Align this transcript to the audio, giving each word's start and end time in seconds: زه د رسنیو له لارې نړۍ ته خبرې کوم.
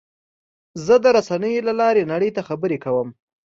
زه 0.85 0.95
د 1.03 1.05
رسنیو 1.17 1.65
له 1.67 1.73
لارې 1.79 2.09
نړۍ 2.11 2.29
ته 2.35 2.41
خبرې 2.49 2.77
کوم. 2.83 3.07